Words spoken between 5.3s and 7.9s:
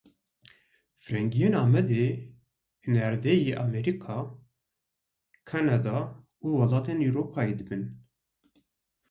Kanada û welatên Ewropayê dibin.